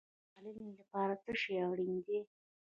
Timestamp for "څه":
1.23-1.31